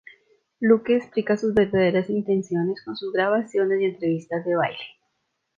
[0.61, 4.83] Luke explica sus verdaderas intenciones con sus grabaciones y entrevistas de baile.